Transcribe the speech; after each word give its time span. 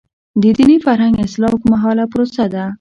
د 0.41 0.43
دیني 0.57 0.77
فرهنګ 0.85 1.15
اصلاح 1.25 1.51
اوږدمهاله 1.53 2.05
پروسه 2.13 2.45
ده. 2.53 2.63